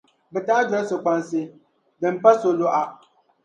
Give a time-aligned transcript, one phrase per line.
[0.33, 1.41] bɛ taɣi doli so’ kpansi,
[1.99, 2.83] din pa so’ lɔɣu.